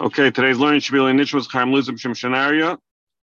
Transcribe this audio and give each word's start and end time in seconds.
Okay, 0.00 0.30
today's 0.30 0.58
learning 0.58 0.78
should 0.78 0.92
be 0.92 1.00
in 1.00 1.16
Nishmas 1.16 1.50
Chaim 1.50 1.72
Luzim 1.72 1.98
Shem 1.98 2.12
Shanaria, 2.12 2.78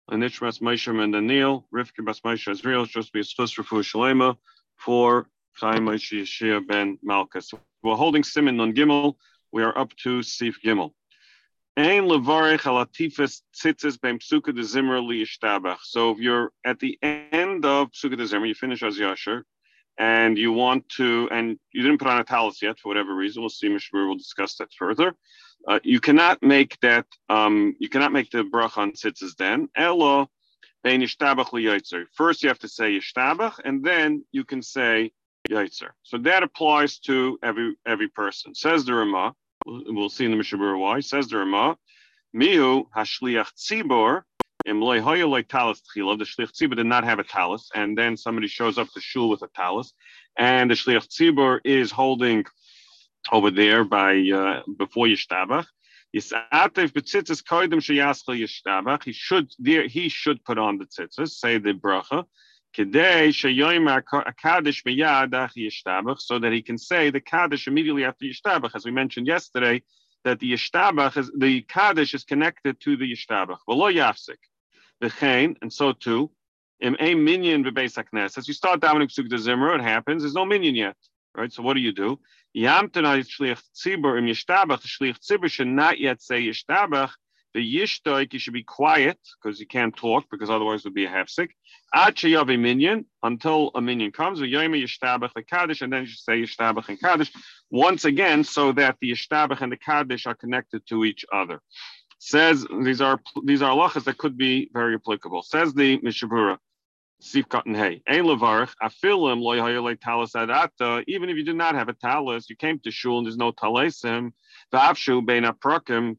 and 0.09 0.23
Nishmas 0.23 0.63
Moshe 0.63 0.89
and 0.89 1.13
Daniel, 1.13 1.67
Rivka 1.71 2.03
Bas 2.03 2.21
Moshe 2.21 2.51
Israel, 2.51 2.87
to 2.87 3.05
be 3.13 3.21
a 3.21 3.23
Schus 3.23 3.59
Refu 3.59 3.83
Shalema 3.83 4.39
for 4.77 5.27
Chaim 5.61 5.85
Moshe 5.85 6.23
Yeshia 6.23 6.67
ben 6.67 6.99
Malkus. 7.07 7.53
We're 7.83 7.95
holding 7.95 8.25
Simon 8.25 8.59
on 8.59 8.73
Gimel. 8.73 9.17
We 9.53 9.63
are 9.63 9.77
up 9.77 9.95
to 9.97 10.23
Sif 10.23 10.63
Gimel. 10.65 10.93
Ein 11.77 12.05
levarich 12.05 12.63
alatifes 12.63 13.43
tzitzis 13.55 14.01
beim 14.01 14.19
psuka 14.19 14.55
de 14.55 14.65
zimmer 14.65 14.99
liyishtabach. 15.01 15.81
So 15.83 16.13
if 16.13 16.21
you're 16.21 16.53
at 16.65 16.79
the 16.79 16.99
end 17.03 17.67
of 17.67 17.91
psuka 17.91 18.17
de 18.17 18.27
zimmer, 18.27 18.47
you 18.47 18.55
finish 18.55 18.83
as 18.83 18.97
yasher, 18.97 19.43
and 19.99 20.39
you 20.39 20.53
want 20.53 20.89
to, 20.91 21.29
and 21.31 21.59
you 21.73 21.83
didn't 21.83 21.99
put 21.99 22.09
on 22.09 22.21
a 22.21 22.25
talus 22.25 22.63
yet 22.63 22.79
for 22.79 22.89
whatever 22.89 23.15
reason. 23.15 23.43
We'll 23.43 23.51
see. 23.51 23.69
Mishmur 23.69 24.09
will 24.09 24.17
discuss 24.17 24.57
that 24.57 24.73
further. 24.73 25.15
Uh, 25.67 25.79
you 25.85 26.01
cannot 26.01 26.43
make 26.43 26.79
that. 26.81 27.07
Um, 27.29 27.75
you 27.79 27.89
cannot 27.89 28.13
make 28.13 28.31
the 28.31 28.45
bracha 28.45 28.79
on 28.79 28.93
tzitzis 28.93 29.37
then. 29.37 29.69
Elo 29.77 30.29
bein. 30.83 31.07
First, 32.13 32.43
you 32.43 32.49
have 32.49 32.59
to 32.59 32.69
say 32.69 32.99
yishtabach, 32.99 33.61
and 33.65 33.85
then 33.85 34.25
you 34.33 34.45
can 34.45 34.63
say 34.63 35.13
yotzer. 35.49 35.91
So 36.03 36.19
that 36.19 36.43
applies 36.43 36.99
to 37.01 37.39
every 37.43 37.77
every 37.87 38.09
person. 38.09 38.55
Says 38.55 38.85
the 38.85 38.95
Rama. 38.95 39.35
We'll 39.67 40.09
see 40.09 40.25
in 40.25 40.33
the 40.33 40.37
Mishabura 40.37 40.79
why. 40.79 41.01
Says 41.01 41.29
the 41.29 41.39
Rama. 41.39 41.77
Mihu 42.35 42.85
hashliach 42.97 43.53
tzibor. 43.57 44.23
The 44.65 44.73
shliach 44.73 46.53
tzibur 46.53 46.77
did 46.77 46.87
not 46.87 47.05
have 47.05 47.19
a 47.19 47.25
talus, 47.25 47.69
and 47.75 47.99
then 47.99 48.17
somebody 48.17 48.47
shows 48.49 48.79
up 48.79 48.89
to 48.95 49.01
shul 49.01 49.29
with 49.29 49.43
a 49.43 49.49
talus, 49.49 49.93
and 50.39 50.71
the 50.71 50.75
shliach 50.75 51.09
tzibur 51.09 51.61
is 51.65 51.91
holding 51.91 52.45
over 53.31 53.51
there 53.51 53.85
by 53.85 54.19
uh, 54.31 54.63
before 54.77 55.07
Yishtabach. 55.07 55.67
He 56.13 56.21
should 59.13 59.51
there 59.59 59.89
he 59.89 60.09
should 60.09 60.45
put 60.45 60.59
on 60.59 60.79
the 60.79 60.85
tzitzis, 60.85 61.31
say 61.31 61.59
the 61.59 61.73
bracha, 61.73 62.25
so 66.21 66.39
that 66.39 66.53
he 66.53 66.63
can 66.63 66.79
say 66.79 67.11
the 67.11 67.21
kaddish 67.21 67.67
immediately 67.67 68.05
after 68.05 68.25
Yishtabach, 68.25 68.71
as 68.75 68.85
we 68.85 68.91
mentioned 68.91 69.27
yesterday, 69.27 69.83
that 70.25 70.39
the 70.39 70.53
Yishtabach 70.53 71.17
is 71.17 71.31
the 71.37 71.63
kaddish 71.63 72.15
is 72.15 72.25
connected 72.25 72.81
to 72.81 72.97
the 72.97 73.11
Yishtabach. 73.13 73.59
And 75.03 75.73
so 75.73 75.93
too. 75.93 76.31
Im 76.81 76.97
a 76.99 77.15
v'beis 77.15 78.37
As 78.39 78.49
you 78.49 78.55
start 78.55 78.81
davening 78.81 79.09
psuk 79.09 79.29
de 79.29 79.39
zimmer, 79.39 79.75
it 79.75 79.83
happens. 79.83 80.23
There's 80.23 80.35
no 80.35 80.45
minion 80.45 80.75
yet, 80.75 80.97
right? 81.37 81.53
So 81.53 81.63
what 81.63 81.75
do 81.75 81.81
you 81.81 81.93
do? 81.93 82.19
Yamtanai 82.57 83.25
shliach 83.27 83.63
tzibur 83.77 84.19
im 84.19 84.27
yishtabach. 84.27 84.83
Shliach 84.83 85.19
tzibur 85.19 85.51
should 85.51 85.69
not 85.69 85.99
yet 85.99 86.23
say 86.23 86.43
yishtabach. 86.43 87.11
The 87.55 87.61
yishtoik, 87.61 88.33
you 88.33 88.39
should 88.39 88.55
be 88.55 88.63
quiet 88.63 89.19
because 89.43 89.61
you 89.61 89.67
can't 89.67 89.95
talk 89.95 90.25
because 90.31 90.49
otherwise 90.49 90.81
it 90.81 90.87
would 90.87 90.95
be 90.95 91.05
a 91.05 91.11
hefsik. 91.11 91.51
Ad 91.95 92.17
sheyav 92.17 92.53
a 92.53 92.57
minyan 92.57 93.05
until 93.23 93.71
a 93.75 93.81
minion 93.81 94.11
comes. 94.11 94.41
Yoyma 94.41 94.83
yishtabach 94.83 95.35
the 95.35 95.43
kaddish, 95.43 95.83
and 95.83 95.93
then 95.93 96.03
you 96.03 96.09
say 96.09 96.43
yishtabach 96.43 96.89
and 96.89 97.01
kaddish 97.01 97.31
once 97.71 98.05
again, 98.05 98.43
so 98.43 98.73
that 98.73 98.97
the 99.01 99.11
yishtabach 99.13 99.61
and 99.61 99.71
the 99.71 99.77
kaddish 99.77 100.27
are 100.27 100.35
connected 100.35 100.87
to 100.87 101.05
each 101.05 101.25
other. 101.33 101.61
Says 102.25 102.65
these 102.85 103.01
are 103.01 103.21
these 103.43 103.63
are 103.63 103.77
halachas 103.77 104.05
that 104.05 104.17
could 104.17 104.39
be 104.39 104.71
very 104.73 104.95
applicable. 104.95 105.43
Says 105.43 105.75
the 105.75 105.99
Mishabura. 105.99 106.57
Sif 107.21 107.49
cotton 107.49 107.75
hay. 107.75 108.01
Ein 108.07 108.27
levarch 108.27 108.73
afilim 108.81 109.41
loy 109.41 109.59
hayolay 109.59 110.01
talis 110.01 110.31
adata. 110.35 111.03
Even 111.09 111.31
if 111.31 111.37
you 111.37 111.45
do 111.45 111.53
not 111.53 111.75
have 111.75 111.89
a 111.89 111.95
talis, 111.95 112.49
you 112.49 112.55
came 112.55 112.79
to 112.79 112.93
shul 112.93 113.19
and 113.19 113.27
there's 113.27 113.37
no 113.37 113.51
talisim. 113.51 114.31
V'avshu 114.73 115.27
bein 115.27 115.43
aprakim. 115.43 116.17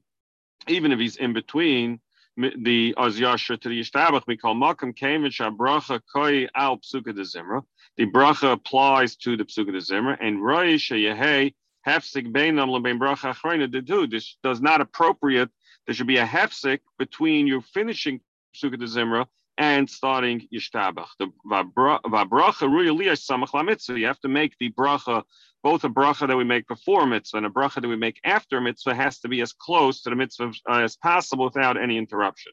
Even 0.67 0.91
if 0.91 0.99
he's 0.99 1.15
in 1.15 1.31
between 1.31 2.01
the 2.35 2.93
ozyasha 2.97 3.57
to 3.61 3.69
the 3.69 3.79
yishtabach, 3.79 4.23
we 4.27 4.35
call 4.35 4.55
makam 4.55 4.93
came 4.93 5.23
and 5.23 5.33
shabracha 5.33 6.01
koi 6.13 6.47
al 6.53 6.79
psuka 6.79 7.15
de 7.15 7.21
zimra. 7.21 7.63
The 7.95 8.07
bracha 8.07 8.51
applies 8.51 9.15
to 9.17 9.37
the 9.37 9.45
psuka 9.45 9.71
de 9.71 9.79
zimra 9.79 10.17
and 10.19 10.43
roy 10.43 10.73
sheyehei 10.73 11.53
hefsik 11.87 12.31
beinam 12.31 12.69
lebein 12.69 12.99
bracha 12.99 13.33
achrayna 13.33 13.71
de 13.71 13.81
do. 13.81 14.07
This 14.07 14.37
does 14.43 14.61
not 14.61 14.81
appropriate. 14.81 15.49
There 15.85 15.93
should 15.93 16.07
be 16.07 16.17
a 16.17 16.25
hefsik 16.25 16.79
between 16.97 17.47
you 17.47 17.61
finishing 17.61 18.21
psuka 18.55 18.79
de 18.79 18.85
zimra 18.85 19.27
and 19.57 19.89
starting 19.89 20.47
Yishtabach. 20.53 21.07
The 21.19 21.27
Vabracha 21.49 22.67
Ruya 22.67 23.13
Samach 23.13 23.65
Mitzvah. 23.65 23.99
You 23.99 24.07
have 24.07 24.19
to 24.21 24.27
make 24.27 24.55
the 24.59 24.71
bracha, 24.71 25.23
both 25.61 25.83
a 25.83 25.89
bracha 25.89 26.27
that 26.27 26.37
we 26.37 26.43
make 26.43 26.67
before 26.67 27.05
mitzvah 27.05 27.37
and 27.37 27.45
a 27.45 27.49
bracha 27.49 27.81
that 27.81 27.87
we 27.87 27.95
make 27.95 28.19
after 28.23 28.59
mitzvah 28.59 28.95
has 28.95 29.19
to 29.19 29.27
be 29.27 29.41
as 29.41 29.53
close 29.53 30.01
to 30.01 30.09
the 30.09 30.15
mitzvah 30.15 30.51
uh, 30.69 30.79
as 30.79 30.97
possible 30.97 31.45
without 31.45 31.81
any 31.81 31.97
interruption. 31.97 32.51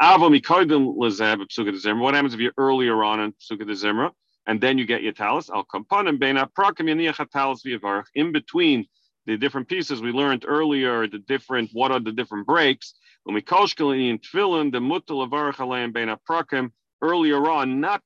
What 0.00 0.20
happens 0.20 2.34
if 2.34 2.40
you're 2.40 2.52
earlier 2.56 3.04
on 3.04 3.20
in 3.20 3.32
Sukkot 3.32 3.66
de 3.66 3.74
Zimra 3.74 4.10
and 4.46 4.60
then 4.60 4.78
you 4.78 4.86
get 4.86 5.02
your 5.02 5.12
talis? 5.12 5.50
Al 5.50 5.64
kampanim 5.64 6.18
beina 6.18 6.48
prakim 6.52 6.88
yaniach 6.88 8.04
In 8.14 8.32
between 8.32 8.86
the 9.26 9.36
different 9.36 9.68
pieces 9.68 10.02
we 10.02 10.10
learned 10.10 10.44
earlier, 10.46 11.06
the 11.06 11.18
different 11.18 11.70
what 11.72 11.92
are 11.92 12.00
the 12.00 12.12
different 12.12 12.46
breaks. 12.46 12.94
When 13.24 13.34
we 13.34 13.40
in 13.40 14.18
tefillin, 14.18 14.72
the 14.72 14.80
mutal 14.80 15.28
avarach 15.28 15.56
aleim 15.56 15.92
bein 15.92 16.08
aprakim 16.08 16.72
earlier 17.00 17.48
on, 17.48 17.80
not 17.80 18.02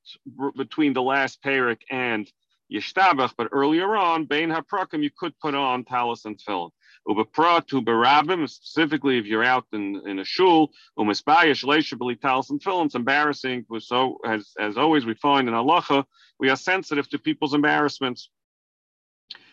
between 0.56 0.92
the 0.92 1.02
last 1.02 1.42
perik 1.42 1.80
and 1.90 2.30
yishtabach, 2.72 3.32
but 3.36 3.48
earlier 3.52 3.96
on 3.96 4.26
bein 4.26 4.50
haprakim 4.50 5.02
you 5.02 5.10
could 5.16 5.38
put 5.40 5.54
on 5.54 5.84
talis 5.84 6.26
and 6.26 6.38
tefillin. 6.38 6.70
Ubapra 7.08 7.64
to 7.68 7.80
barabim, 7.80 8.48
specifically 8.48 9.18
if 9.18 9.26
you're 9.26 9.44
out 9.44 9.64
in, 9.72 10.02
in 10.06 10.18
a 10.18 10.24
shul, 10.24 10.70
umisbayish 10.98 12.20
talis 12.20 12.50
and 12.50 12.60
tefillin. 12.60 12.86
It's 12.86 12.94
embarrassing. 12.94 13.64
So 13.78 14.18
as 14.26 14.52
as 14.58 14.76
always 14.76 15.06
we 15.06 15.14
find 15.14 15.48
in 15.48 15.54
halacha, 15.54 16.04
we 16.40 16.50
are 16.50 16.56
sensitive 16.56 17.08
to 17.10 17.18
people's 17.18 17.54
embarrassments. 17.54 18.30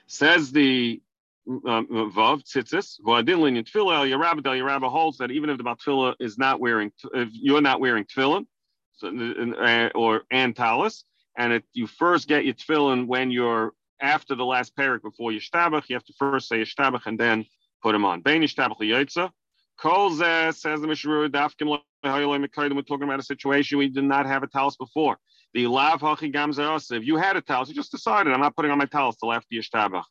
Says 0.07 0.51
the 0.51 1.01
um, 1.47 1.87
vav 2.15 2.43
tzitzis 2.43 2.99
v'adin 3.01 3.39
linyan 3.39 3.69
tefillah. 3.69 4.09
Your 4.09 4.19
rabbi, 4.19 4.55
your 4.55 4.65
rabbi 4.65 4.87
holds 4.87 5.19
that 5.19 5.31
even 5.31 5.49
if 5.49 5.57
the 5.57 5.63
batfillah 5.63 6.15
is 6.19 6.37
not 6.37 6.59
wearing, 6.59 6.91
if 7.13 7.29
you're 7.31 7.61
not 7.61 7.79
wearing 7.79 8.05
tefillin, 8.05 8.47
so, 8.93 9.07
uh, 9.07 9.89
or 9.93 10.23
and 10.31 10.55
talis, 10.55 11.03
and 11.37 11.53
it, 11.53 11.63
you 11.73 11.87
first 11.87 12.27
get 12.27 12.45
your 12.45 12.55
tefillin 12.55 13.07
when 13.07 13.29
you're 13.31 13.73
after 14.01 14.35
the 14.35 14.45
last 14.45 14.75
parak 14.75 15.01
before 15.01 15.31
yishtabach, 15.31 15.83
you 15.87 15.95
have 15.95 16.05
to 16.05 16.13
first 16.17 16.47
say 16.47 16.61
yishtabach 16.61 17.05
and 17.05 17.19
then 17.19 17.45
put 17.81 17.93
them 17.93 18.05
on. 18.05 18.21
Bein 18.21 18.41
yishtabach 18.41 18.79
liyotza. 18.79 19.31
Kol 19.77 20.11
says 20.11 20.61
the 20.61 20.87
Mishru 20.87 21.27
dafkim 21.29 21.79
we're 22.03 22.81
talking 22.81 23.03
about 23.03 23.19
a 23.19 23.23
situation 23.23 23.77
we 23.77 23.87
did 23.87 24.03
not 24.03 24.25
have 24.25 24.43
a 24.43 24.47
talis 24.47 24.75
before. 24.75 25.17
The 25.53 25.67
lav 25.67 26.01
hachi 26.01 26.91
If 26.91 27.05
you 27.05 27.15
had 27.17 27.37
a 27.37 27.41
talis, 27.41 27.69
you 27.69 27.75
just 27.75 27.91
decided 27.91 28.33
I'm 28.33 28.41
not 28.41 28.55
putting 28.55 28.71
on 28.71 28.77
my 28.77 28.85
talis 28.85 29.15
till 29.15 29.31
after 29.31 29.55
yishtabach. 29.55 30.03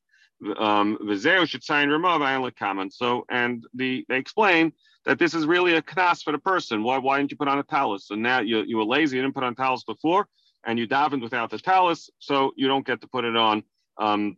Um, 0.57 0.99
should 1.47 1.63
sign 1.63 1.89
Ramah 1.89 2.51
So, 2.91 3.25
and 3.31 3.65
the 3.75 4.05
they 4.09 4.17
explain 4.17 4.73
that 5.05 5.19
this 5.19 5.35
is 5.35 5.47
really 5.47 5.75
a 5.75 5.83
knas 5.83 6.23
for 6.23 6.33
the 6.33 6.39
person. 6.39 6.83
Why, 6.83 6.99
why 6.99 7.19
didn't 7.19 7.31
you 7.31 7.37
put 7.37 7.49
on 7.49 7.59
a 7.59 7.63
talus? 7.63 8.07
So 8.07 8.15
now 8.15 8.41
you, 8.41 8.63
you 8.63 8.77
were 8.77 8.85
lazy, 8.85 9.17
you 9.17 9.23
didn't 9.23 9.35
put 9.35 9.45
on 9.45 9.55
talus 9.55 9.85
before, 9.85 10.27
and 10.65 10.79
you 10.79 10.87
davened 10.89 11.23
without 11.23 11.51
the 11.51 11.59
talus, 11.59 12.11
so 12.19 12.53
you 12.57 12.69
don't 12.69 12.87
get 12.87 13.01
to 13.01 13.07
put 13.09 13.25
it 13.25 13.37
on 13.37 13.63
um, 13.99 14.37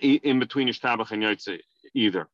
in 0.00 0.38
between 0.38 0.66
your 0.66 0.74
tabach 0.74 1.10
and 1.12 1.22
yotze 1.22 1.60
either. 1.94 2.28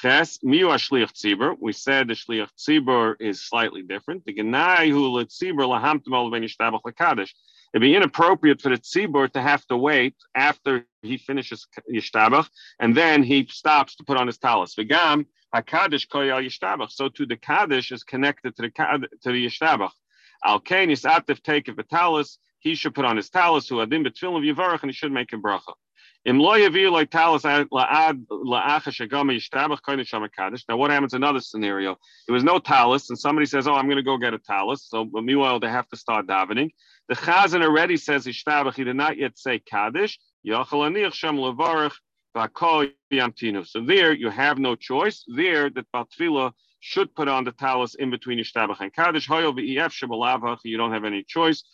Ches, 0.00 0.38
miu 0.38 0.68
shliach 0.68 1.12
tzibur. 1.12 1.56
We 1.60 1.72
said 1.72 2.08
the 2.08 2.14
shliach 2.14 2.50
tzibur 2.58 3.14
is 3.20 3.44
slightly 3.44 3.82
different. 3.82 4.24
The 4.24 4.34
genai 4.34 4.90
hu 4.90 5.10
letzibur 5.10 5.66
lahamtim 5.68 6.12
ol 6.12 6.30
ben 6.30 6.42
yishtabach 6.42 6.82
lekadosh 6.82 7.30
it'd 7.74 7.82
be 7.82 7.96
inappropriate 7.96 8.60
for 8.60 8.68
the 8.68 8.78
tzibur 8.78 9.30
to 9.32 9.42
have 9.42 9.66
to 9.66 9.76
wait 9.76 10.14
after 10.34 10.86
he 11.02 11.18
finishes 11.18 11.66
yishtabach 11.92 12.48
and 12.78 12.96
then 12.96 13.24
he 13.24 13.46
stops 13.50 13.96
to 13.96 14.04
put 14.04 14.16
on 14.16 14.28
his 14.28 14.38
talis. 14.38 14.76
V'gam 14.76 15.26
hakadosh 15.52 16.06
koyal 16.06 16.46
yishtabach. 16.46 16.90
So 16.90 17.08
too 17.08 17.26
the 17.26 17.36
kaddish 17.36 17.90
is 17.90 18.04
connected 18.04 18.54
to 18.56 18.62
the 18.62 19.08
to 19.22 19.32
the 19.32 19.46
yishtabach. 19.46 19.90
Al 20.44 20.60
kain 20.60 20.90
is 20.90 21.02
atif 21.02 21.42
take 21.42 21.68
of 21.68 21.76
the 21.76 21.82
talis. 21.82 22.38
He 22.60 22.76
should 22.76 22.94
put 22.94 23.04
on 23.04 23.16
his 23.16 23.28
talis 23.28 23.68
who 23.68 23.76
adim 23.76 24.06
betfilin 24.06 24.38
of 24.38 24.56
yivarach 24.56 24.82
and 24.82 24.90
he 24.90 24.94
should 24.94 25.12
make 25.12 25.32
a 25.32 25.36
bracha. 25.36 25.74
Now 26.26 26.38
what 26.38 26.60
happens 30.90 31.12
in 31.12 31.22
another 31.22 31.40
scenario? 31.40 31.96
There 32.26 32.32
was 32.32 32.44
no 32.44 32.58
talis 32.58 33.10
and 33.10 33.18
somebody 33.18 33.46
says, 33.46 33.68
oh, 33.68 33.74
I'm 33.74 33.86
going 33.86 33.96
to 33.96 34.02
go 34.02 34.16
get 34.16 34.32
a 34.32 34.38
talis. 34.38 34.86
So 34.88 35.04
meanwhile 35.12 35.60
they 35.60 35.68
have 35.68 35.88
to 35.90 35.96
start 35.96 36.26
davening. 36.26 36.70
The 37.08 37.14
Chazan 37.14 37.62
already 37.62 37.98
says 37.98 38.24
Ishtabach, 38.24 38.74
he 38.74 38.84
did 38.84 38.96
not 38.96 39.18
yet 39.18 39.38
say 39.38 39.58
Kaddish. 39.58 40.18
So 40.44 40.64
there 43.86 44.12
you 44.12 44.30
have 44.30 44.58
no 44.58 44.76
choice. 44.76 45.24
There 45.28 45.70
that 45.70 45.86
Batfila 45.94 46.52
should 46.80 47.14
put 47.14 47.28
on 47.28 47.44
the 47.44 47.52
talis 47.52 47.94
in 47.96 48.10
between 48.10 48.38
Ishtabach 48.38 48.80
and 48.80 48.92
Kaddish. 48.92 49.28
You 49.28 50.78
don't 50.78 50.92
have 50.92 51.04
any 51.04 51.22
choice. 51.22 51.64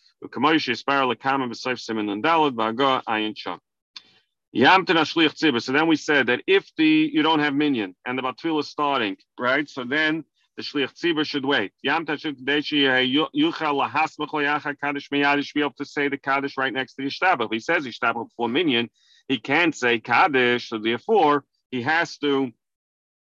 So 4.53 5.73
then 5.73 5.87
we 5.87 5.97
said 5.97 6.27
that 6.27 6.43
if 6.47 6.71
the 6.77 7.11
you 7.13 7.23
don't 7.23 7.39
have 7.39 7.55
minion 7.55 7.95
and 8.05 8.19
the 8.19 8.23
batfil 8.23 8.61
is 8.61 8.69
starting, 8.69 9.17
right? 9.39 9.69
So 9.69 9.85
then 9.85 10.25
the 10.57 10.63
shliach 10.65 10.93
tzibur 10.95 11.25
should 11.25 11.45
wait. 11.45 11.73
Yam 11.83 12.05
tashuk 12.05 12.37
uh, 12.43 13.29
yuchal 13.33 13.89
lahasmach 13.89 14.31
yacha 14.31 14.75
kaddish 14.81 15.09
miyadish 15.11 15.55
be 15.55 15.61
able 15.61 15.75
to 15.79 15.85
say 15.85 16.09
the 16.09 16.19
kaddish 16.19 16.57
right 16.57 16.73
next 16.73 16.95
to 16.95 17.03
the. 17.03 17.45
If 17.45 17.51
he 17.51 17.61
says 17.61 17.87
ishtabach 17.87 18.29
before 18.29 18.49
minyan, 18.49 18.91
he 19.29 19.39
can't 19.39 19.75
say 19.75 20.01
kaddish. 20.01 20.69
So 20.69 20.79
therefore, 20.79 21.45
he 21.71 21.83
has 21.83 22.19
to. 22.19 22.51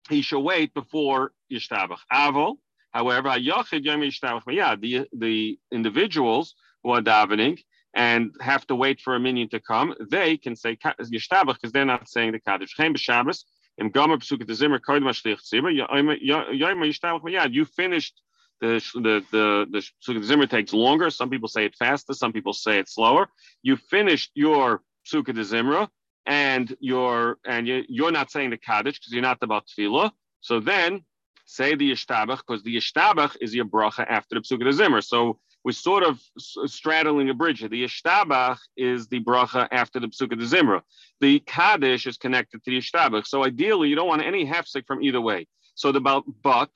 He 0.08 0.22
should 0.22 0.40
wait 0.40 0.74
before 0.74 1.32
ishtabach. 1.52 1.98
Avol, 2.12 2.56
however, 2.90 3.28
the 3.38 5.06
the 5.12 5.58
individuals 5.70 6.54
who 6.82 6.90
are 6.90 7.00
davening 7.00 7.60
and 7.94 8.34
have 8.40 8.66
to 8.68 8.74
wait 8.74 9.00
for 9.00 9.14
a 9.14 9.20
minyan 9.20 9.48
to 9.48 9.60
come, 9.60 9.94
they 10.10 10.36
can 10.36 10.54
say 10.56 10.76
yishtabach 10.76 11.54
because 11.54 11.72
they're 11.72 11.84
not 11.84 12.08
saying 12.08 12.32
the 12.32 12.40
kaddish. 12.40 12.74
Chem 12.74 12.94
b'Shabbos 12.94 13.44
im 13.78 13.90
Gomer 13.90 14.16
Pesuk 14.16 14.46
the 14.46 14.54
Zimmer 14.54 14.78
Kodim 14.78 15.04
Ashlich 15.04 15.38
Tzibur 15.40 15.72
Yoyma 15.72 16.18
Yishtabach 16.22 17.22
Miyad. 17.22 17.52
You 17.52 17.64
finished 17.64 18.20
the 18.60 18.80
the 18.94 19.24
the 19.32 19.66
the 19.70 19.90
Pesuk 20.06 20.22
Zimmer 20.22 20.46
takes 20.46 20.72
longer. 20.72 21.10
Some 21.10 21.30
people 21.30 21.48
say 21.48 21.64
it 21.64 21.74
faster. 21.76 22.14
Some 22.14 22.32
people 22.32 22.52
say 22.52 22.78
it 22.78 22.88
slower. 22.88 23.28
You 23.62 23.76
finished 23.76 24.30
your 24.34 24.82
Pesuk 25.06 25.26
de 25.26 25.42
Zimra 25.42 25.88
and 26.26 26.76
you're 26.80 27.38
and 27.44 27.66
you, 27.66 27.84
you're 27.88 28.12
not 28.12 28.30
saying 28.30 28.50
the 28.50 28.58
Kaddish 28.58 28.98
because 28.98 29.12
you're 29.12 29.22
not 29.22 29.38
about 29.42 29.64
Tefillah. 29.66 30.12
So 30.40 30.60
then 30.60 31.04
say 31.46 31.74
the 31.74 31.90
Yishtabach 31.90 32.38
because 32.46 32.62
the 32.62 32.76
Yishtabach 32.76 33.36
is 33.40 33.54
your 33.54 33.64
bracha 33.64 34.06
after 34.08 34.36
the 34.36 34.40
Pesuk 34.42 34.62
de 34.62 34.72
Zimmer. 34.72 35.00
So 35.00 35.40
we're 35.64 35.72
sort 35.72 36.02
of 36.02 36.20
straddling 36.38 37.28
a 37.28 37.34
bridge. 37.34 37.60
The 37.60 37.68
Yishtabach 37.68 38.58
is 38.76 39.08
the 39.08 39.20
bracha 39.20 39.68
after 39.70 40.00
the 40.00 40.08
Pesukah 40.08 40.38
de 40.38 40.46
Zimra. 40.46 40.82
The 41.20 41.40
Kaddish 41.40 42.06
is 42.06 42.16
connected 42.16 42.64
to 42.64 42.70
the 42.70 42.78
Yishtabach. 42.78 43.26
So 43.26 43.44
ideally, 43.44 43.88
you 43.88 43.96
don't 43.96 44.08
want 44.08 44.22
any 44.22 44.46
hefsek 44.46 44.86
from 44.86 45.02
either 45.02 45.20
way. 45.20 45.46
So 45.74 45.92
the 45.92 46.00
but 46.00 46.70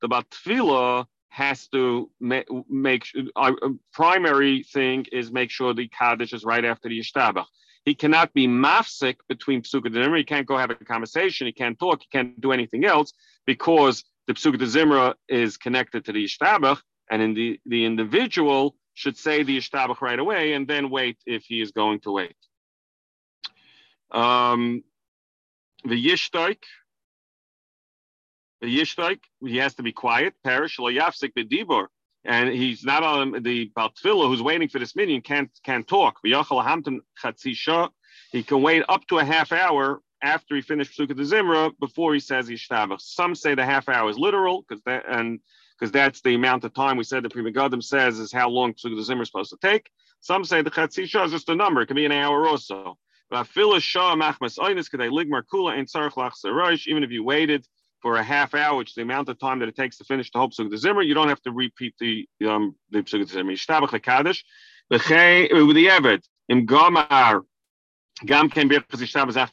the 0.00 0.08
bat 0.08 1.06
has 1.28 1.68
to 1.68 2.10
make, 2.18 2.46
make 2.68 3.06
our 3.36 3.50
uh, 3.50 3.54
uh, 3.62 3.68
primary 3.92 4.64
thing 4.64 5.06
is 5.12 5.30
make 5.30 5.50
sure 5.50 5.72
the 5.72 5.86
Kaddish 5.88 6.32
is 6.32 6.44
right 6.44 6.64
after 6.64 6.88
the 6.88 6.98
Yishtabach. 6.98 7.46
He 7.84 7.94
cannot 7.94 8.34
be 8.34 8.46
mafsik 8.48 9.16
between 9.28 9.62
Pesukah 9.62 9.92
de 9.92 10.00
Zimra. 10.00 10.18
He 10.18 10.24
can't 10.24 10.46
go 10.46 10.58
have 10.58 10.70
a 10.70 10.74
conversation. 10.74 11.46
He 11.46 11.52
can't 11.52 11.78
talk. 11.78 12.00
He 12.02 12.08
can't 12.10 12.40
do 12.40 12.52
anything 12.52 12.84
else 12.84 13.12
because 13.46 14.04
the 14.26 14.34
Pesukah 14.34 14.58
de 14.58 14.66
Zimra 14.66 15.14
is 15.28 15.56
connected 15.56 16.04
to 16.06 16.12
the 16.12 16.24
Yishtabach 16.24 16.80
and 17.10 17.20
in 17.20 17.34
the, 17.34 17.60
the 17.66 17.84
individual 17.84 18.76
should 18.94 19.16
say 19.16 19.42
the 19.42 19.58
ishtabach 19.58 20.00
right 20.00 20.18
away 20.18 20.52
and 20.52 20.68
then 20.68 20.90
wait 20.90 21.18
if 21.26 21.44
he 21.44 21.60
is 21.60 21.72
going 21.72 22.00
to 22.00 22.12
wait. 22.12 22.36
Um, 24.10 24.82
the 25.84 26.06
yishtaik, 26.06 26.62
the 28.60 28.78
yishtaik, 28.78 29.20
he 29.44 29.58
has 29.58 29.74
to 29.74 29.82
be 29.82 29.92
quiet. 29.92 30.34
Perish 30.44 30.78
lo 30.78 30.90
yafsik 30.90 31.32
bedibor, 31.36 31.86
and 32.24 32.50
he's 32.50 32.84
not 32.84 33.02
on 33.02 33.42
the 33.42 33.70
baltfila 33.76 34.28
who's 34.28 34.42
waiting 34.42 34.68
for 34.68 34.78
this 34.78 34.94
minyan 34.94 35.22
can't 35.22 35.50
can't 35.64 35.88
talk. 35.88 36.18
He 36.22 36.30
can 38.42 38.62
wait 38.62 38.84
up 38.88 39.06
to 39.08 39.18
a 39.18 39.24
half 39.24 39.52
hour 39.52 40.00
after 40.22 40.54
he 40.54 40.60
finished 40.60 40.98
Pesukah 40.98 41.16
the 41.16 41.22
Zimra 41.22 41.72
before 41.80 42.14
he 42.14 42.20
says 42.20 42.48
Yishtabach. 42.48 43.00
Some 43.00 43.34
say 43.34 43.54
the 43.54 43.64
half 43.64 43.88
hour 43.88 44.10
is 44.10 44.18
literal 44.18 44.64
because 44.68 44.82
that 44.84 45.04
and 45.08 45.40
because 45.80 45.92
that's 45.92 46.20
the 46.20 46.34
amount 46.34 46.64
of 46.64 46.74
time 46.74 46.98
we 46.98 47.04
said 47.04 47.22
the 47.22 47.30
Pri 47.30 47.42
Megadim 47.42 47.82
says 47.82 48.18
is 48.18 48.30
how 48.30 48.50
long 48.50 48.74
the 48.82 49.02
Zimmer 49.02 49.22
is 49.22 49.28
supposed 49.28 49.50
to 49.50 49.56
take. 49.62 49.90
Some 50.20 50.44
say 50.44 50.60
the 50.60 50.70
Chatzi 50.70 51.08
Shah 51.08 51.24
is 51.24 51.32
just 51.32 51.48
a 51.48 51.54
number, 51.54 51.80
it 51.80 51.86
can 51.86 51.96
be 51.96 52.04
an 52.04 52.12
hour 52.12 52.46
also. 52.46 52.98
Even 53.32 53.48
if 57.04 57.10
you 57.10 57.24
waited 57.24 57.66
for 58.02 58.16
a 58.16 58.22
half 58.22 58.54
hour, 58.54 58.76
which 58.76 58.90
is 58.90 58.94
the 58.94 59.02
amount 59.02 59.28
of 59.28 59.38
time 59.38 59.60
that 59.60 59.68
it 59.68 59.76
takes 59.76 59.96
to 59.98 60.04
finish 60.04 60.30
the 60.30 60.38
whole 60.38 60.50
Psuk 60.50 60.68
the 60.70 60.76
Zimmer, 60.76 61.00
you 61.00 61.14
don't 61.14 61.28
have 61.28 61.40
to 61.42 61.52
repeat 61.52 61.94
the 61.98 62.26
um, 62.46 62.74
the 62.90 62.98
Psuk 62.98 63.20
the 63.20 63.32
Zimmer. 63.32 63.52
Yishtabach 63.52 63.88
lekadish, 63.88 64.42
with 64.90 65.06
the 65.06 65.86
Eved, 65.86 66.22
im 66.48 66.66
Gomar, 66.66 67.42
Gam 68.26 68.50
ken 68.50 68.68
birchas 68.68 69.00
Yishtabach 69.00 69.32
zach. 69.32 69.50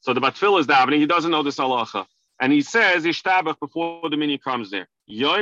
So 0.00 0.14
the 0.14 0.20
Batfil 0.20 0.58
is 0.58 0.66
davening, 0.66 0.98
he 0.98 1.06
doesn't 1.06 1.30
know 1.30 1.42
this 1.42 1.58
halacha. 1.58 2.06
And 2.40 2.52
he 2.52 2.62
says 2.62 3.04
Yishtabach 3.04 3.60
before 3.60 4.08
the 4.08 4.16
minyan 4.16 4.38
comes 4.38 4.70
there. 4.70 4.88
So 5.10 5.14
now 5.14 5.36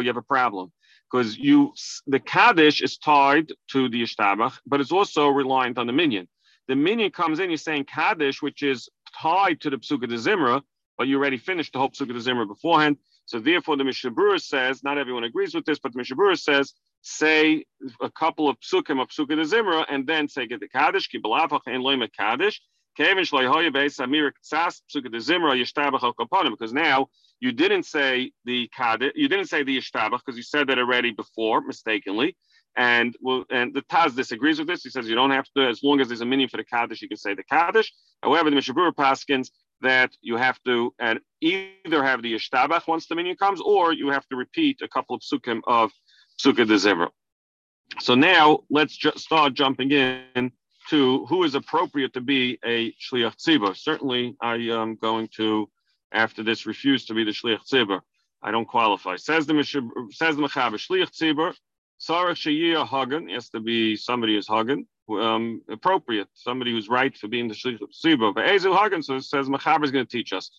you 0.00 0.08
have 0.08 0.16
a 0.16 0.22
problem 0.22 0.72
because 1.10 1.38
you 1.38 1.72
the 2.08 2.18
Kaddish 2.18 2.82
is 2.82 2.98
tied 2.98 3.52
to 3.68 3.88
the 3.88 4.02
Yishtabach, 4.02 4.58
but 4.66 4.80
it's 4.80 4.90
also 4.90 5.28
reliant 5.28 5.78
on 5.78 5.86
the 5.86 5.92
minyan. 5.92 6.26
The 6.66 6.74
minyan 6.74 7.12
comes 7.12 7.38
in, 7.38 7.50
you're 7.50 7.56
saying 7.56 7.84
Kaddish, 7.84 8.42
which 8.42 8.64
is 8.64 8.88
tied 9.16 9.60
to 9.60 9.70
the 9.70 9.76
Psukkah 9.76 10.08
de 10.08 10.16
Zimra, 10.16 10.60
but 10.98 11.06
you 11.06 11.18
already 11.18 11.38
finished 11.38 11.72
the 11.72 11.78
whole 11.78 11.90
Psukkah 11.90 12.14
de 12.14 12.20
Zimra 12.20 12.48
beforehand. 12.48 12.96
So 13.26 13.38
therefore, 13.38 13.76
the 13.76 13.84
Mishabura 13.84 14.40
says, 14.40 14.82
not 14.82 14.98
everyone 14.98 15.22
agrees 15.22 15.54
with 15.54 15.64
this, 15.66 15.78
but 15.78 15.92
the 15.92 16.00
Mishabura 16.00 16.36
says, 16.36 16.74
say 17.02 17.64
a 18.00 18.10
couple 18.10 18.48
of 18.48 18.58
psukim 18.58 19.00
of 19.00 19.08
Psukkah 19.08 19.36
de 19.36 19.44
Zimra, 19.44 19.86
and 19.88 20.04
then 20.04 20.28
say 20.28 20.46
get 20.48 20.58
the 20.58 20.68
Kaddish, 20.68 21.08
Kibalafach 21.08 21.60
and 21.66 21.84
Loima 21.84 22.08
Kaddish, 22.12 22.60
because 26.50 26.72
now 26.72 27.08
you 27.40 27.52
didn't 27.52 27.84
say 27.84 28.32
the 28.44 28.68
kaddish, 28.76 29.12
you 29.14 29.28
didn't 29.28 29.46
say 29.46 29.62
the 29.62 29.78
yishtabach 29.78 30.20
because 30.24 30.36
you 30.36 30.42
said 30.42 30.66
that 30.68 30.78
already 30.78 31.10
before 31.10 31.62
mistakenly. 31.62 32.36
And 32.76 33.16
well, 33.20 33.44
and 33.50 33.74
the 33.74 33.82
Taz 33.82 34.14
disagrees 34.14 34.58
with 34.58 34.68
this. 34.68 34.84
He 34.84 34.90
says 34.90 35.08
you 35.08 35.14
don't 35.14 35.30
have 35.30 35.46
to, 35.56 35.66
as 35.66 35.82
long 35.82 36.00
as 36.00 36.08
there's 36.08 36.20
a 36.20 36.26
meaning 36.26 36.48
for 36.48 36.56
the 36.58 36.64
kaddish, 36.64 37.02
you 37.02 37.08
can 37.08 37.16
say 37.16 37.34
the 37.34 37.42
kaddish. 37.42 37.92
However, 38.22 38.50
the 38.50 38.56
Mishabura 38.56 38.92
paskins 38.92 39.50
that 39.80 40.12
you 40.20 40.36
have 40.36 40.62
to 40.66 40.94
and 40.98 41.20
either 41.40 42.04
have 42.04 42.22
the 42.22 42.34
yishtabach 42.34 42.86
once 42.86 43.06
the 43.06 43.14
minion 43.14 43.36
comes, 43.36 43.60
or 43.60 43.92
you 43.92 44.10
have 44.10 44.26
to 44.28 44.36
repeat 44.36 44.82
a 44.82 44.88
couple 44.88 45.16
of 45.16 45.22
psukim 45.22 45.62
of 45.66 45.90
sukkah 46.38 46.66
de 46.68 46.74
zimra. 46.74 47.08
So 47.98 48.14
now 48.14 48.60
let's 48.70 48.96
just 48.96 49.18
start 49.18 49.54
jumping 49.54 49.90
in 49.90 50.52
to 50.90 51.26
who 51.26 51.44
is 51.44 51.54
appropriate 51.54 52.12
to 52.14 52.20
be 52.20 52.58
a 52.64 52.92
shliach 52.92 53.36
tzibur. 53.36 53.76
Certainly, 53.76 54.36
I 54.40 54.56
am 54.56 54.96
going 54.96 55.28
to, 55.36 55.68
after 56.12 56.42
this, 56.42 56.66
refuse 56.66 57.06
to 57.06 57.14
be 57.14 57.24
the 57.24 57.30
shliach 57.30 57.60
tzibur. 57.70 58.00
I 58.42 58.50
don't 58.50 58.66
qualify. 58.66 59.16
Says 59.16 59.46
the 59.46 59.54
says 60.12 60.36
the 60.36 60.42
mechaber 60.42 60.78
shliach 60.78 61.10
tzibur. 61.10 61.54
Sarach 62.00 62.38
sheyiyah 62.44 62.86
hagen 62.86 63.28
has 63.28 63.50
to 63.50 63.60
be 63.60 63.94
somebody 63.96 64.34
who's 64.34 64.48
hagen, 64.48 64.86
um, 65.10 65.60
appropriate, 65.68 66.28
somebody 66.34 66.72
who's 66.72 66.88
right 66.88 67.16
for 67.16 67.28
being 67.28 67.48
the 67.48 67.54
shliach 67.54 67.80
tzibur. 68.04 68.34
But 68.34 68.46
ezu 68.46 68.76
hagen, 68.76 69.02
so 69.02 69.18
says 69.18 69.48
mechaber 69.48 69.84
is 69.84 69.90
going 69.90 70.06
to 70.06 70.10
teach 70.10 70.32
us. 70.32 70.50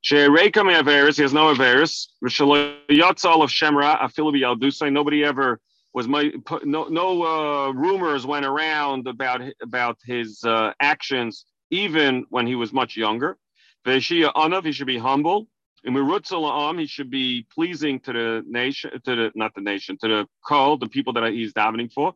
She'ereika 0.00 0.64
me'averis, 0.64 1.16
he 1.16 1.22
has 1.22 1.32
no 1.32 1.54
averis. 1.54 2.06
V'shaloyatzal 2.24 3.42
of 3.42 3.50
shemra 3.50 4.00
afilu 4.00 4.32
b'yaldusay. 4.34 4.92
Nobody 4.92 5.24
ever 5.24 5.60
was 5.96 6.06
my 6.06 6.30
no 6.62 6.84
no 6.88 7.22
uh, 7.24 7.72
rumors 7.72 8.26
went 8.26 8.44
around 8.44 9.08
about 9.08 9.40
about 9.62 9.96
his 10.04 10.44
uh, 10.44 10.72
actions 10.78 11.46
even 11.70 12.26
when 12.28 12.46
he 12.46 12.54
was 12.54 12.70
much 12.70 12.98
younger. 12.98 13.38
Anav, 13.86 14.66
he 14.66 14.72
should 14.72 14.86
be 14.86 14.98
humble. 14.98 15.48
Imirutzala'am, 15.86 16.78
he 16.78 16.86
should 16.86 17.10
be 17.10 17.46
pleasing 17.50 17.98
to 18.00 18.12
the 18.12 18.44
nation, 18.46 18.90
to 19.06 19.16
the 19.16 19.32
not 19.34 19.54
the 19.54 19.62
nation, 19.62 19.96
to 20.02 20.08
the 20.08 20.28
call, 20.44 20.76
the 20.76 20.88
people 20.88 21.14
that 21.14 21.32
he's 21.32 21.54
davening 21.54 21.90
for. 21.90 22.14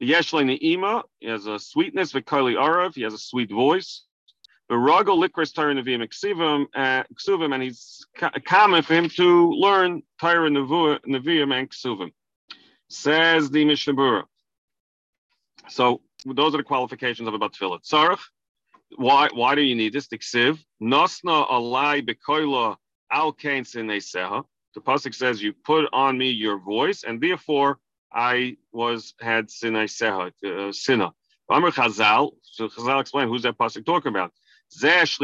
The 0.00 0.10
Yeshle 0.12 0.44
ne'ima, 0.44 1.02
he 1.20 1.28
has 1.28 1.46
a 1.46 1.58
sweetness. 1.58 2.12
V'kali 2.12 2.54
arav, 2.54 2.94
he 2.94 3.02
has 3.02 3.12
a 3.12 3.18
sweet 3.18 3.50
voice. 3.50 4.04
The 4.70 4.76
rago 4.76 5.14
likris 5.22 5.52
Torah 5.54 5.74
nevim 5.74 6.02
ksuvim, 6.08 6.66
uh, 6.74 7.54
and 7.54 7.62
he's 7.62 8.06
common 8.46 8.82
for 8.82 8.94
him 8.94 9.10
to 9.10 9.50
learn 9.50 10.02
Torah 10.18 10.48
nevim 10.48 11.52
and 11.52 11.68
ksuvim. 11.70 12.12
Says 12.88 13.50
the 13.50 13.64
Mishnah 13.64 13.94
Berurah. 13.94 14.24
So 15.68 16.00
those 16.24 16.54
are 16.54 16.58
the 16.58 16.62
qualifications 16.62 17.28
of 17.28 17.34
a 17.34 17.38
batfilah. 17.38 17.82
Tzarech. 17.82 18.20
Why? 18.96 19.28
Why 19.32 19.54
do 19.54 19.62
you 19.62 19.74
need 19.74 19.92
this? 19.92 20.08
Tiksiv. 20.08 20.58
Nosna 20.82 21.48
alai 21.50 22.06
bekoila 22.06 22.76
al 23.10 23.32
seha. 23.34 24.44
The 24.74 24.80
pasuk 24.80 25.14
says, 25.14 25.42
"You 25.42 25.52
put 25.52 25.88
on 25.92 26.16
me 26.16 26.30
your 26.30 26.58
voice, 26.58 27.04
and 27.04 27.20
therefore 27.20 27.78
I 28.12 28.56
was 28.72 29.14
had 29.20 29.50
sinai 29.50 29.86
seha 29.86 30.32
uh, 30.44 30.72
sinna." 30.72 31.12
Amr 31.50 31.70
Chazal. 31.70 32.32
So 32.42 32.68
Chazal 32.68 33.00
explain 33.00 33.28
who's 33.28 33.42
that 33.42 33.58
pasuk 33.58 33.84
talking 33.84 34.10
about. 34.10 34.32
That's 34.80 35.18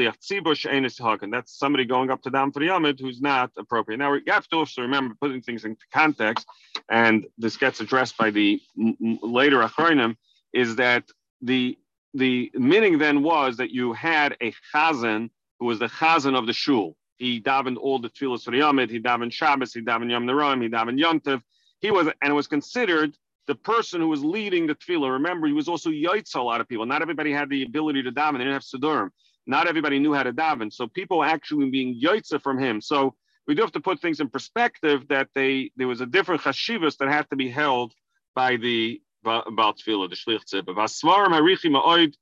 somebody 1.58 1.84
going 1.84 2.10
up 2.10 2.22
to 2.22 2.30
Dam 2.30 2.52
for 2.52 2.60
Yamid 2.60 3.00
who's 3.00 3.20
not 3.20 3.50
appropriate. 3.58 3.98
Now, 3.98 4.14
you 4.14 4.22
have 4.28 4.48
to 4.48 4.56
also 4.56 4.82
remember 4.82 5.14
putting 5.20 5.42
things 5.42 5.64
into 5.64 5.84
context, 5.92 6.46
and 6.88 7.26
this 7.36 7.56
gets 7.56 7.80
addressed 7.80 8.16
by 8.16 8.30
the 8.30 8.60
later 8.76 9.58
Achronim, 9.58 10.16
is 10.52 10.76
that 10.76 11.04
the 11.42 11.78
the 12.16 12.52
meaning 12.54 12.98
then 12.98 13.24
was 13.24 13.56
that 13.56 13.70
you 13.70 13.92
had 13.92 14.36
a 14.40 14.54
chazan 14.72 15.30
who 15.58 15.66
was 15.66 15.80
the 15.80 15.88
chazan 15.88 16.38
of 16.38 16.46
the 16.46 16.52
shul. 16.52 16.96
He 17.16 17.40
davened 17.40 17.76
all 17.76 17.98
the 17.98 18.08
tefillas 18.08 18.44
for 18.44 18.52
Yamid, 18.52 18.88
he 18.88 19.00
davened 19.00 19.32
Shabbos, 19.32 19.74
he 19.74 19.80
davened 19.80 20.10
Yom 20.10 20.24
Neroim, 20.24 20.62
he 20.62 20.68
davened 20.68 21.00
Yontiv. 21.00 21.42
He 21.80 21.90
was, 21.90 22.06
and 22.06 22.30
it 22.30 22.34
was 22.34 22.46
considered 22.46 23.16
the 23.46 23.54
person 23.54 24.00
who 24.00 24.08
was 24.08 24.24
leading 24.24 24.66
the 24.66 24.74
tefillah, 24.74 25.12
remember, 25.12 25.46
he 25.46 25.52
was 25.52 25.68
also 25.68 25.90
yaitz 25.90 26.34
a 26.34 26.40
lot 26.40 26.60
of 26.60 26.68
people. 26.68 26.86
Not 26.86 27.02
everybody 27.02 27.32
had 27.32 27.50
the 27.50 27.64
ability 27.64 28.02
to 28.04 28.12
daven. 28.12 28.34
They 28.34 28.44
didn't 28.44 28.54
have 28.54 28.62
siddurim. 28.62 29.10
Not 29.46 29.66
everybody 29.66 29.98
knew 29.98 30.14
how 30.14 30.22
to 30.22 30.32
daven. 30.32 30.72
So 30.72 30.86
people 30.86 31.22
actually 31.22 31.70
being 31.70 32.00
yaitza 32.00 32.40
from 32.42 32.58
him. 32.58 32.80
So 32.80 33.14
we 33.46 33.54
do 33.54 33.62
have 33.62 33.72
to 33.72 33.80
put 33.80 34.00
things 34.00 34.20
in 34.20 34.28
perspective 34.28 35.08
that 35.08 35.28
they 35.34 35.70
there 35.76 35.88
was 35.88 36.00
a 36.00 36.06
different 36.06 36.42
chashivas 36.42 36.96
that 36.98 37.08
had 37.08 37.28
to 37.30 37.36
be 37.36 37.50
held 37.50 37.92
by 38.34 38.56
the 38.56 39.00
about 39.24 39.78
tefillah, 39.78 40.08
the 40.08 40.16
shlich 40.16 40.44
tzibah. 40.44 40.74
Vasvarim 40.74 41.28
harichi 41.28 41.70
ma'oid 41.70 42.14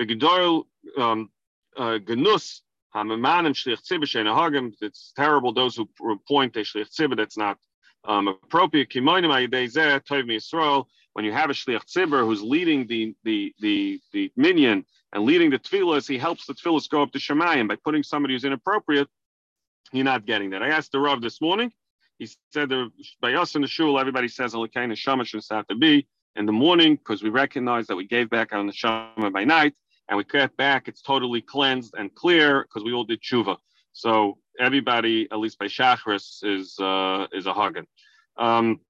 begedol 0.00 0.64
um, 0.96 1.30
uh, 1.76 1.98
genus 1.98 2.62
hamamanim 2.94 3.52
shlich 3.52 3.80
tzibah 3.82 4.04
sheina 4.04 4.34
hagim. 4.34 4.72
It's 4.80 5.12
terrible 5.16 5.52
those 5.52 5.76
who 5.76 5.88
point 6.26 6.56
a 6.56 6.60
shlich 6.60 6.88
tzibah 6.90 7.16
that's 7.16 7.36
not 7.36 7.58
um, 8.04 8.28
appropriate. 8.28 8.90
Kimoinim 8.90 9.30
ayidei 9.30 10.00
tov 10.00 10.24
Yisrael. 10.24 10.86
When 11.12 11.24
you 11.24 11.32
have 11.32 11.50
a 11.50 11.52
shliach 11.52 11.84
tzibah 11.86 12.24
who's 12.24 12.42
leading 12.42 12.86
the 12.86 13.14
the 13.24 13.54
the 13.60 14.00
the 14.12 14.32
minyan 14.36 14.84
and 15.12 15.24
leading 15.24 15.50
the 15.50 15.58
tefillahs, 15.58 16.08
he 16.08 16.18
helps 16.18 16.46
the 16.46 16.54
tefillahs 16.54 16.88
go 16.88 17.02
up 17.02 17.12
to 17.12 17.18
Shemayim 17.18 17.68
by 17.68 17.76
putting 17.76 18.02
somebody 18.02 18.34
who's 18.34 18.44
inappropriate. 18.44 19.08
You're 19.92 20.04
not 20.04 20.24
getting 20.24 20.50
that. 20.50 20.62
I 20.62 20.68
asked 20.68 20.92
the 20.92 21.00
Rav 21.00 21.20
this 21.20 21.40
morning. 21.40 21.72
He 22.18 22.28
said 22.52 22.68
that 22.68 22.90
by 23.20 23.34
us 23.34 23.54
in 23.54 23.62
the 23.62 23.68
shul, 23.68 23.98
everybody 23.98 24.28
says 24.28 24.54
Alakain 24.54 24.94
Shama 24.96 25.24
should 25.24 25.42
have 25.50 25.66
to 25.68 25.74
be 25.74 26.06
in 26.36 26.46
the 26.46 26.52
morning 26.52 26.94
because 26.96 27.22
we 27.22 27.30
recognize 27.30 27.86
that 27.88 27.96
we 27.96 28.06
gave 28.06 28.30
back 28.30 28.52
on 28.52 28.66
the 28.66 28.72
Shama 28.72 29.30
by 29.30 29.42
night 29.42 29.74
and 30.08 30.16
we 30.16 30.24
cut 30.24 30.54
back. 30.56 30.86
It's 30.86 31.02
totally 31.02 31.40
cleansed 31.40 31.94
and 31.96 32.14
clear 32.14 32.62
because 32.62 32.84
we 32.84 32.92
all 32.92 33.04
did 33.04 33.22
tshuva. 33.22 33.56
So 33.92 34.38
everybody, 34.60 35.28
at 35.32 35.38
least 35.38 35.58
by 35.58 35.66
Shachris, 35.66 36.44
is 36.44 36.78
uh, 36.78 37.26
is 37.32 37.46
a 37.46 37.54
Hagen. 37.54 37.86
Um, 38.36 38.80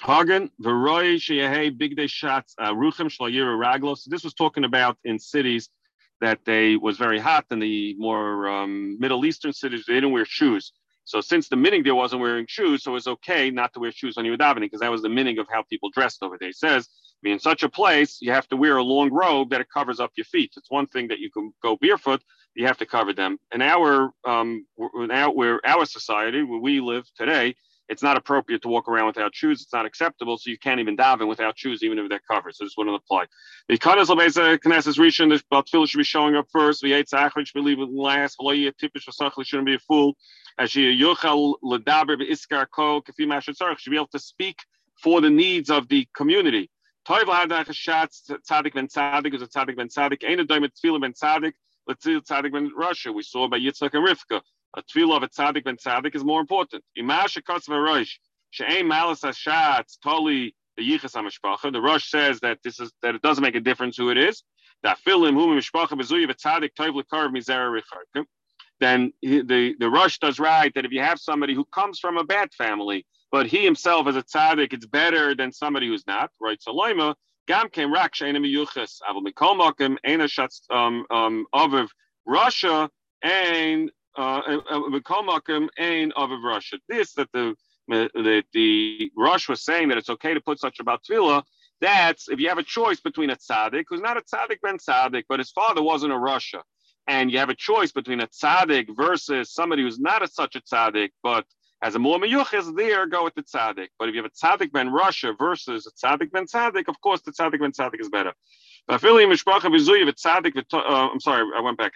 Hagen, 0.00 0.50
Veroy 0.60 1.16
Sheyahe 1.16 1.76
Big 1.76 1.96
Day 1.96 2.06
Shots, 2.06 2.54
uh, 2.58 2.72
Ruchem 2.72 3.08
Shlayira 3.08 3.56
Raglos. 3.56 4.04
This 4.04 4.24
was 4.24 4.34
talking 4.34 4.64
about 4.64 4.98
in 5.04 5.18
cities 5.18 5.68
that 6.20 6.38
they 6.44 6.76
was 6.76 6.96
very 6.96 7.18
hot 7.18 7.44
in 7.50 7.58
the 7.58 7.94
more 7.98 8.48
um, 8.48 8.98
Middle 8.98 9.24
Eastern 9.24 9.52
cities. 9.52 9.84
They 9.86 9.94
didn't 9.94 10.12
wear 10.12 10.24
shoes. 10.24 10.72
So 11.04 11.20
since 11.20 11.48
the 11.48 11.56
meaning 11.56 11.82
there 11.82 11.94
wasn't 11.94 12.22
wearing 12.22 12.46
shoes, 12.48 12.82
so 12.82 12.92
it 12.92 12.94
was 12.94 13.06
okay 13.06 13.50
not 13.50 13.74
to 13.74 13.80
wear 13.80 13.92
shoes 13.92 14.16
when 14.16 14.24
you 14.24 14.32
were 14.32 14.38
davening 14.38 14.60
because 14.60 14.80
that 14.80 14.90
was 14.90 15.02
the 15.02 15.08
meaning 15.08 15.38
of 15.38 15.46
how 15.50 15.62
people 15.62 15.90
dressed 15.90 16.22
over 16.22 16.36
there. 16.38 16.48
He 16.48 16.54
says, 16.54 16.88
in 17.22 17.38
such 17.38 17.62
a 17.62 17.68
place, 17.68 18.18
you 18.20 18.32
have 18.32 18.48
to 18.48 18.56
wear 18.56 18.76
a 18.76 18.82
long 18.82 19.10
robe 19.10 19.50
that 19.50 19.60
it 19.60 19.68
covers 19.72 20.00
up 20.00 20.12
your 20.16 20.24
feet. 20.24 20.52
It's 20.56 20.70
one 20.70 20.86
thing 20.86 21.08
that 21.08 21.18
you 21.18 21.30
can 21.30 21.52
go 21.62 21.76
barefoot, 21.76 22.22
you 22.54 22.66
have 22.66 22.78
to 22.78 22.86
cover 22.86 23.12
them. 23.12 23.38
In 23.52 23.62
our 23.62 24.12
um, 24.26 24.66
in 24.96 25.10
our, 25.10 25.60
our 25.66 25.84
society, 25.84 26.42
where 26.42 26.60
we 26.60 26.80
live 26.80 27.04
today, 27.16 27.54
it's 27.88 28.02
not 28.02 28.16
appropriate 28.16 28.62
to 28.62 28.68
walk 28.68 28.88
around 28.88 29.06
without 29.06 29.34
shoes. 29.34 29.62
It's 29.62 29.72
not 29.72 29.84
acceptable, 29.84 30.38
so 30.38 30.50
you 30.50 30.58
can't 30.58 30.80
even 30.80 30.96
daven 30.96 31.28
without 31.28 31.58
shoes, 31.58 31.82
even 31.82 31.98
if 31.98 32.08
they're 32.08 32.20
covered. 32.30 32.54
So 32.54 32.64
this 32.64 32.74
wouldn't 32.76 32.96
apply. 32.96 33.26
The 33.68 33.78
Kadas 33.78 34.06
Labeza 34.06 34.58
Knesses 34.58 34.98
Rishon, 34.98 35.28
the 35.28 35.42
Batfil 35.52 35.88
should 35.88 35.98
be 35.98 36.04
showing 36.04 36.34
up 36.34 36.46
first. 36.50 36.80
The 36.80 36.92
Eitz 36.92 37.12
Achrid 37.12 37.46
should 37.46 37.54
be 37.54 37.60
leaving 37.60 37.94
last. 37.94 38.38
V'lo 38.38 38.72
Tipish 38.82 39.06
Vasachli 39.08 39.44
shouldn't 39.46 39.66
be 39.66 39.74
a 39.74 39.78
fool. 39.78 40.16
As 40.58 40.70
she 40.70 40.98
Yochal 40.98 41.54
Ladaber 41.62 42.16
Iskar 42.20 42.66
Ko 42.70 43.02
Kafi 43.02 43.26
Mashat 43.26 43.56
Tzarech 43.56 43.78
should 43.78 43.90
be 43.90 43.96
able 43.96 44.06
to 44.08 44.18
speak 44.18 44.58
for 45.02 45.20
the 45.20 45.30
needs 45.30 45.68
of 45.70 45.88
the 45.88 46.08
community. 46.16 46.70
Toiv 47.06 47.24
Hadach 47.24 47.66
Shatz 47.66 48.30
Tzadik 48.48 48.72
Ben 48.74 48.88
Tzadik 48.88 49.34
is 49.34 49.42
a 49.42 49.46
Tzadik 49.46 49.76
Ben 49.76 49.88
Tzadik. 49.88 50.24
Ain't 50.24 50.40
a 50.40 50.44
Doimet 50.44 50.70
Tefillah 50.72 51.00
Ben 51.00 51.12
Tzadik. 51.12 51.52
Let's 51.86 52.02
see 52.02 52.18
Tzadik 52.18 52.52
Ben 52.52 52.70
Russia. 52.74 53.12
We 53.12 53.22
saw 53.22 53.46
by 53.46 53.58
Yitzchak 53.58 53.90
and 53.92 54.06
Rivka 54.06 54.40
a 54.76 54.82
tefillah 54.82 55.16
of 55.16 55.22
a 55.22 55.28
tzaddik 55.28 55.64
ben 55.64 55.76
tzaddik 55.76 56.14
is 56.14 56.24
more 56.24 56.40
important. 56.40 56.82
The 56.96 57.02
Rosh 61.80 62.10
says 62.10 62.40
that 62.40 62.58
this 62.64 62.80
is 62.80 62.92
that 63.02 63.14
it 63.14 63.22
doesn't 63.22 63.42
make 63.42 63.54
a 63.54 63.60
difference 63.60 63.96
who 63.96 64.10
it 64.10 64.18
is. 64.18 64.42
Then 64.82 64.96
the 69.22 69.74
the 69.78 69.90
Rosh 69.90 70.18
does 70.18 70.40
right 70.40 70.74
that 70.74 70.84
if 70.84 70.92
you 70.92 71.00
have 71.00 71.18
somebody 71.18 71.54
who 71.54 71.64
comes 71.66 71.98
from 71.98 72.16
a 72.16 72.24
bad 72.24 72.52
family, 72.52 73.06
but 73.30 73.46
he 73.46 73.64
himself 73.64 74.08
as 74.08 74.16
a 74.16 74.22
tzaddik, 74.22 74.72
it's 74.72 74.86
better 74.86 75.34
than 75.34 75.52
somebody 75.52 75.88
who's 75.88 76.06
not. 76.06 76.30
Right? 76.40 76.62
So 76.62 76.72
loima 76.72 77.14
gam 77.46 77.68
came 77.70 77.92
rak 77.92 78.14
she'ein 78.14 78.36
miyuchas 78.36 79.00
avol 79.08 79.24
mikol 79.24 79.58
makim 79.58 79.96
ein 80.04 80.20
shatz 80.20 80.62
um 80.70 81.04
um 81.10 81.46
Russia 82.26 82.90
and 83.22 83.90
uh. 84.16 84.42
This 86.88 87.12
that 87.14 87.28
the 87.32 87.54
that 87.88 88.44
the 88.52 89.10
Rush 89.16 89.48
was 89.48 89.64
saying 89.64 89.88
that 89.88 89.98
it's 89.98 90.10
okay 90.10 90.34
to 90.34 90.40
put 90.40 90.58
such 90.60 90.78
a 90.80 90.84
tefillah. 90.84 91.42
That's 91.80 92.28
if 92.28 92.40
you 92.40 92.48
have 92.48 92.58
a 92.58 92.62
choice 92.62 93.00
between 93.00 93.30
a 93.30 93.36
tzaddik 93.36 93.84
who's 93.88 94.00
not 94.00 94.16
a 94.16 94.22
tzaddik 94.22 94.60
ben 94.62 94.78
tzaddik, 94.78 95.24
but 95.28 95.38
his 95.40 95.50
father 95.50 95.82
wasn't 95.82 96.12
a 96.12 96.18
Russia, 96.18 96.62
and 97.08 97.30
you 97.30 97.38
have 97.38 97.50
a 97.50 97.54
choice 97.54 97.92
between 97.92 98.20
a 98.20 98.26
tzaddik 98.28 98.96
versus 98.96 99.52
somebody 99.52 99.82
who's 99.82 99.98
not 99.98 100.22
a, 100.22 100.28
such 100.28 100.56
a 100.56 100.60
tzaddik, 100.60 101.10
but 101.22 101.44
as 101.82 101.94
a 101.94 101.98
more 101.98 102.18
meyuches 102.18 102.74
there, 102.74 103.06
go 103.06 103.24
with 103.24 103.34
the 103.34 103.42
tzaddik. 103.42 103.88
But 103.98 104.08
if 104.08 104.14
you 104.14 104.22
have 104.22 104.30
a 104.30 104.46
tzaddik 104.46 104.72
ben 104.72 104.90
Russia 104.90 105.34
versus 105.38 105.86
a 105.86 106.06
tzaddik 106.06 106.30
ben 106.30 106.46
tzaddik, 106.46 106.88
of 106.88 106.98
course 107.02 107.20
the 107.22 107.32
tzaddik 107.32 107.60
ben 107.60 107.72
tzaddik 107.72 108.00
is 108.00 108.08
better. 108.08 108.32
I'm 108.86 108.98
sorry, 111.20 111.44
I 111.56 111.60
went 111.60 111.78
back. 111.78 111.92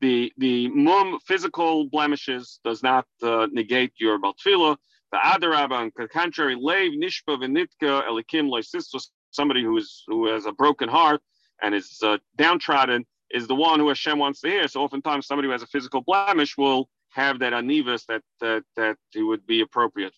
The 0.00 0.32
the 0.36 0.68
mum 0.68 1.18
physical 1.26 1.88
blemishes 1.88 2.60
does 2.64 2.82
not 2.82 3.06
uh, 3.22 3.48
negate 3.50 3.92
your 3.98 4.20
baltfila. 4.20 4.76
The 5.10 5.18
adarab 5.18 5.72
on 5.72 5.90
the 5.96 6.06
contrary, 6.06 6.54
leiv 6.54 6.96
nishpa 6.96 7.36
v'nitka 7.42 8.04
elikim 8.06 8.48
loisistos. 8.48 9.08
Somebody 9.32 9.64
who 9.64 9.76
is 9.76 10.04
who 10.06 10.26
has 10.28 10.46
a 10.46 10.52
broken 10.52 10.88
heart 10.88 11.20
and 11.62 11.74
is 11.74 11.98
uh, 12.02 12.18
downtrodden 12.36 13.04
is 13.30 13.48
the 13.48 13.54
one 13.54 13.80
who 13.80 13.88
Hashem 13.88 14.18
wants 14.18 14.40
to 14.42 14.48
hear. 14.48 14.68
So 14.68 14.82
oftentimes 14.82 15.26
somebody 15.26 15.48
who 15.48 15.52
has 15.52 15.62
a 15.62 15.66
physical 15.66 16.02
blemish 16.02 16.56
will 16.56 16.88
have 17.10 17.40
that 17.40 17.52
anivus 17.52 18.06
that 18.06 18.22
that 18.40 18.62
that 18.76 18.96
it 19.14 19.22
would 19.22 19.44
be 19.46 19.60
appropriate. 19.62 20.12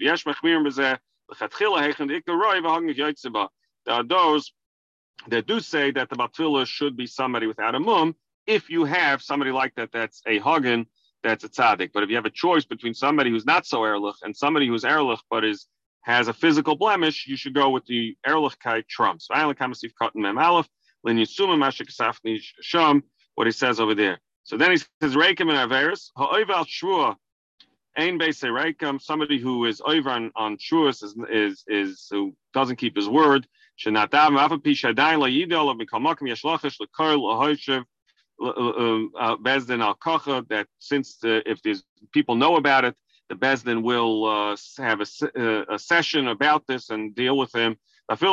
Are 3.87 4.05
those 4.05 4.53
that 5.29 5.47
do 5.47 5.61
say 5.61 5.91
that 5.93 6.09
the 6.09 6.17
Batfila 6.17 6.67
should 6.67 6.97
be 6.97 7.07
somebody 7.07 7.47
without 7.47 7.75
a 7.75 7.81
mum. 7.81 8.15
If 8.47 8.71
you 8.71 8.85
have 8.85 9.23
somebody 9.23 9.51
like 9.51 9.75
that, 9.77 9.91
that's 9.93 10.23
a 10.27 10.39
Hagen, 10.41 10.87
that's 11.23 11.45
a 11.45 11.49
tzaddik. 11.49 11.91
But 11.93 12.03
if 12.03 12.09
you 12.09 12.17
have 12.17 12.25
a 12.25 12.31
choice 12.31 12.65
between 12.65 12.95
somebody 12.95 13.31
who's 13.31 13.45
not 13.45 13.67
so 13.67 13.85
erlich 13.85 14.17
and 14.23 14.37
somebody 14.37 14.67
who's 14.67 14.85
erlich 14.85 15.21
but 15.31 15.45
is 15.45 15.67
has 16.03 16.29
a 16.29 16.33
physical 16.33 16.77
blemish, 16.77 17.27
you 17.27 17.37
should 17.37 17.55
go 17.55 17.69
with 17.69 17.85
the 17.85 18.17
erlich 18.27 18.57
erlichkeit 18.59 18.89
trumps. 18.89 19.29
What 23.37 23.47
he 23.47 23.53
says 23.53 23.81
over 23.81 23.95
there. 23.95 24.19
So 24.45 24.57
then 24.57 24.71
he 24.71 24.77
says, 24.77 25.15
Reikim 25.15 25.49
and 25.49 25.71
Averis, 25.71 26.11
Ha'oival 26.17 26.67
Shua, 26.67 27.17
Ain 27.97 28.19
Beise 28.19 28.49
Reikim, 28.51 29.01
somebody 29.01 29.39
who 29.39 29.65
is 29.67 29.81
over 29.85 30.11
on, 30.11 30.57
Shuas 30.59 31.03
is, 31.03 31.15
is, 31.31 31.65
is, 31.69 32.07
who 32.11 32.35
doesn't 32.53 32.77
keep 32.77 32.97
his 32.97 33.09
word, 33.09 33.47
שנתן 33.80 34.34
ואף 34.36 34.52
על 34.52 34.58
פי 34.58 34.76
שעדיין 34.76 35.20
לא 35.20 35.28
ידע 35.28 35.56
לו 35.56 35.78
בכל 35.78 36.00
מקום 36.00 36.28
יש 36.28 36.46
לחש 36.46 36.82
לכל 36.82 37.18
ההושב 37.32 37.82
Bezdin 38.40 39.82
al 39.82 39.96
Kocha 39.96 40.48
that 40.50 40.68
since 40.80 41.18
the, 41.18 41.42
if 41.50 41.62
these 41.62 41.84
people 42.14 42.36
know 42.36 42.58
about 42.58 42.84
it, 42.86 42.96
the 43.30 43.36
Bezdin 43.36 43.82
will 43.82 44.26
uh, 44.26 44.58
have 44.78 45.02
a, 45.02 45.66
a, 45.70 45.80
session 45.80 46.28
about 46.28 46.68
this 46.68 46.90
and 46.90 47.16
deal 47.16 47.38
with 47.38 47.56
him. 47.56 47.78
He 48.20 48.26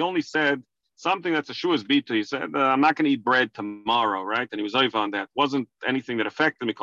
only 0.00 0.22
said 0.22 0.62
something 0.96 1.32
that's 1.32 1.50
a 1.50 1.52
shuas 1.52 1.82
bita. 1.84 2.14
He 2.14 2.24
said, 2.24 2.50
uh, 2.54 2.58
I'm 2.58 2.80
not 2.80 2.96
going 2.96 3.04
to 3.04 3.10
eat 3.12 3.22
bread 3.22 3.54
tomorrow, 3.54 4.22
right? 4.22 4.48
And 4.50 4.58
he 4.58 4.62
was 4.62 4.74
over 4.74 4.98
on 4.98 5.12
that. 5.12 5.28
Wasn't 5.36 5.68
anything 5.86 6.16
that 6.16 6.26
affected 6.26 6.66
me. 6.66 6.74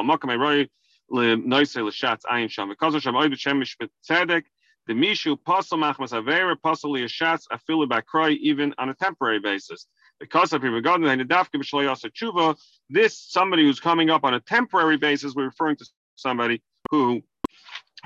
The 4.87 4.95
Mishu 4.95 5.37
Pasal 5.37 5.79
Machmas 5.79 6.11
Avera 6.11 6.57
Pasal 6.57 6.99
Yashatz 6.99 7.45
Afilu 7.53 7.89
Bakroi 7.89 8.37
even 8.39 8.75
on 8.79 8.89
a 8.89 8.95
temporary 8.95 9.39
basis. 9.39 9.87
Because 10.19 10.53
of 10.53 10.63
regarding 10.63 11.07
the 11.19 11.25
Dafka 11.25 11.57
B'Shlayasa 11.57 12.11
Tshuva, 12.13 12.57
this 12.91 13.19
somebody 13.19 13.65
who's 13.65 13.81
coming 13.81 14.11
up 14.11 14.25
on 14.25 14.35
a 14.35 14.41
temporary 14.41 14.97
basis, 14.97 15.35
we're 15.35 15.47
referring 15.47 15.77
to 15.77 15.87
somebody 16.17 16.63
who 16.91 17.23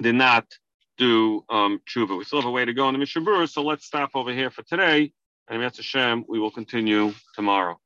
did 0.00 0.14
not 0.14 0.46
do 0.98 1.44
um, 1.50 1.80
tshuva. 1.88 2.16
We 2.16 2.24
still 2.24 2.40
have 2.40 2.48
a 2.48 2.50
way 2.50 2.64
to 2.64 2.72
go 2.72 2.88
in 2.88 2.98
the 2.98 3.04
Mishabur, 3.04 3.48
so 3.48 3.62
let's 3.62 3.84
stop 3.84 4.10
over 4.14 4.32
here 4.32 4.50
for 4.50 4.62
today. 4.62 5.12
And 5.48 5.62
that's 5.62 5.76
Hashem, 5.76 6.24
we 6.28 6.38
will 6.38 6.50
continue 6.50 7.12
tomorrow. 7.34 7.78